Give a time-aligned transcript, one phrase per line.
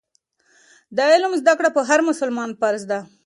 [0.95, 2.99] د علم زده کړه په هر مسلمان فرض ده.